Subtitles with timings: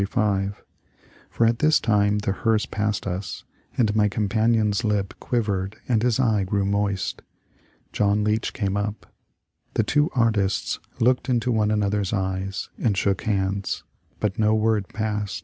[0.09, 3.43] For at this time the hearse passed us,
[3.77, 7.21] and my com panion's lip quivered and his eye grew moist.
[7.93, 9.13] John Leech came up.
[9.75, 13.83] The two artists looked into one another's eyes and shook hands,
[14.19, 15.39] but no word passed.